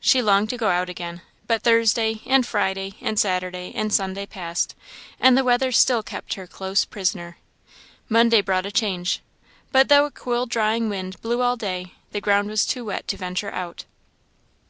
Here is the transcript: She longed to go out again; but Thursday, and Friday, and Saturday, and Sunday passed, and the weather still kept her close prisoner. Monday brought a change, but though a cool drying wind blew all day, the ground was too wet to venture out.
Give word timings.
She 0.00 0.20
longed 0.20 0.50
to 0.50 0.58
go 0.58 0.68
out 0.68 0.90
again; 0.90 1.22
but 1.46 1.62
Thursday, 1.62 2.20
and 2.26 2.44
Friday, 2.44 2.96
and 3.00 3.18
Saturday, 3.18 3.72
and 3.74 3.90
Sunday 3.90 4.26
passed, 4.26 4.74
and 5.18 5.34
the 5.34 5.42
weather 5.42 5.72
still 5.72 6.02
kept 6.02 6.34
her 6.34 6.46
close 6.46 6.84
prisoner. 6.84 7.38
Monday 8.06 8.42
brought 8.42 8.66
a 8.66 8.70
change, 8.70 9.22
but 9.72 9.88
though 9.88 10.04
a 10.04 10.10
cool 10.10 10.44
drying 10.44 10.90
wind 10.90 11.18
blew 11.22 11.40
all 11.40 11.56
day, 11.56 11.94
the 12.12 12.20
ground 12.20 12.50
was 12.50 12.66
too 12.66 12.84
wet 12.84 13.08
to 13.08 13.16
venture 13.16 13.50
out. 13.50 13.86